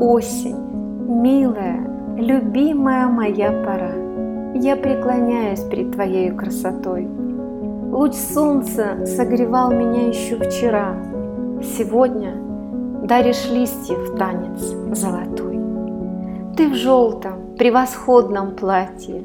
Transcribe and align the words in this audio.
осень, 0.00 0.56
милая, 1.08 1.86
любимая 2.16 3.06
моя 3.06 3.50
пора. 3.50 3.92
Я 4.54 4.76
преклоняюсь 4.76 5.60
перед 5.60 5.92
твоей 5.92 6.30
красотой. 6.30 7.06
Луч 7.90 8.14
солнца 8.14 9.04
согревал 9.04 9.70
меня 9.70 10.08
еще 10.08 10.36
вчера. 10.36 10.94
Сегодня 11.62 12.34
даришь 13.02 13.50
листьев 13.50 14.16
танец 14.18 14.74
золотой. 14.92 15.60
Ты 16.56 16.70
в 16.70 16.74
желтом, 16.74 17.54
превосходном 17.56 18.54
платье, 18.56 19.22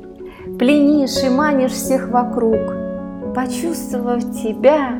Пленишь 0.57 1.23
и 1.23 1.29
манишь 1.29 1.71
всех 1.71 2.09
вокруг. 2.09 2.59
Почувствовав 3.35 4.19
тебя, 4.31 4.99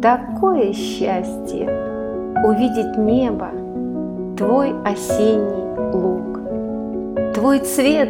такое 0.00 0.72
счастье 0.72 1.68
Увидеть 2.44 2.96
небо, 2.96 3.48
твой 4.40 4.74
осенний 4.86 5.68
луг. 5.92 7.34
Твой 7.34 7.58
цвет, 7.58 8.08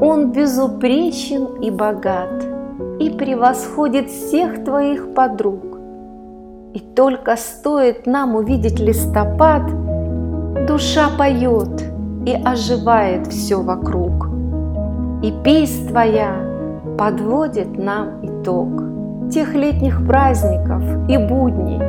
он 0.00 0.30
безупречен 0.30 1.60
и 1.60 1.70
богат, 1.72 2.44
И 3.00 3.10
превосходит 3.10 4.08
всех 4.08 4.64
твоих 4.64 5.12
подруг. 5.12 5.78
И 6.74 6.78
только 6.78 7.36
стоит 7.36 8.06
нам 8.06 8.36
увидеть 8.36 8.78
листопад, 8.78 9.62
Душа 10.68 11.08
поет 11.18 11.82
и 12.26 12.32
оживает 12.32 13.26
все 13.26 13.60
вокруг. 13.60 14.28
И 15.20 15.32
песнь 15.42 15.88
твоя 15.88 16.36
подводит 16.96 17.76
нам 17.76 18.20
итог 18.22 18.68
Тех 19.32 19.54
летних 19.54 20.06
праздников 20.06 20.82
и 21.08 21.18
будней, 21.18 21.80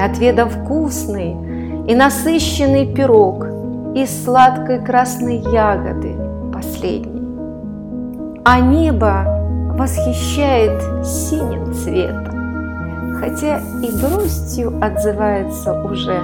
Отведав 0.00 0.50
вкусный 0.54 1.51
и 1.86 1.94
насыщенный 1.94 2.86
пирог 2.86 3.46
Из 3.94 4.24
сладкой 4.24 4.84
красной 4.84 5.38
ягоды 5.38 6.16
последней. 6.52 7.22
А 8.44 8.60
небо 8.60 9.24
восхищает 9.76 10.82
синим 11.04 11.72
цветом, 11.72 13.16
Хотя 13.18 13.60
и 13.82 13.90
грустью 13.90 14.78
отзывается 14.80 15.82
уже, 15.82 16.20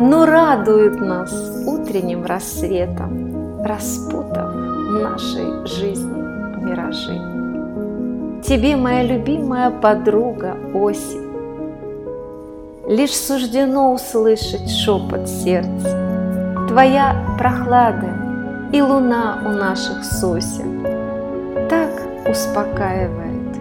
Но 0.00 0.26
радует 0.26 1.00
нас 1.00 1.32
утренним 1.66 2.24
рассветом, 2.24 3.62
Распутав 3.64 4.54
нашей 4.54 5.66
жизни 5.66 6.22
миражи. 6.62 7.20
Тебе, 8.42 8.76
моя 8.76 9.02
любимая 9.02 9.70
подруга, 9.70 10.56
осень, 10.74 11.33
Лишь 12.86 13.16
суждено 13.16 13.94
услышать 13.94 14.70
шепот 14.70 15.26
сердца, 15.26 16.66
Твоя 16.68 17.16
прохлада 17.38 18.10
и 18.72 18.82
луна 18.82 19.38
у 19.42 19.48
наших 19.48 20.04
сосен 20.04 20.82
Так 21.70 21.88
успокаивает 22.28 23.56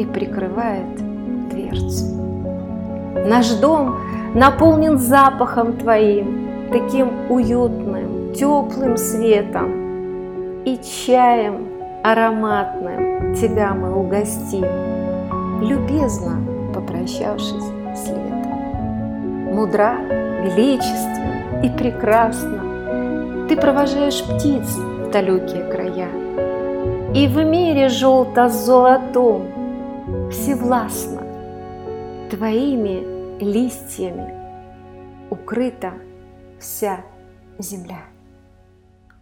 и 0.00 0.04
прикрывает 0.04 0.96
дверцу. 1.50 2.16
Наш 3.28 3.48
дом 3.60 3.96
наполнен 4.34 4.98
запахом 4.98 5.74
Твоим, 5.74 6.68
Таким 6.72 7.30
уютным, 7.30 8.34
теплым 8.34 8.96
светом, 8.96 10.62
И 10.64 10.80
чаем 10.82 11.68
ароматным 12.02 13.36
Тебя 13.36 13.72
мы 13.72 13.94
угостим, 13.94 14.64
Любезно 15.62 16.40
попрощавшись 16.74 17.70
с 17.94 18.08
летом 18.08 18.53
мудра, 19.54 19.98
величественна 20.42 21.62
и 21.62 21.70
прекрасна. 21.70 23.46
Ты 23.48 23.56
провожаешь 23.56 24.22
птиц 24.22 24.76
в 24.76 25.10
далекие 25.10 25.64
края, 25.70 26.08
И 27.14 27.28
в 27.28 27.44
мире 27.44 27.88
желто-золотом 27.88 29.46
всевластно 30.30 31.22
Твоими 32.30 33.04
листьями 33.40 34.34
укрыта 35.30 35.92
вся 36.58 37.00
земля. 37.58 38.13